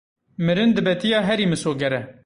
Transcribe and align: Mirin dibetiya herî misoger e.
Mirin 0.45 0.71
dibetiya 0.77 1.19
herî 1.27 1.45
misoger 1.51 1.91
e. 1.99 2.01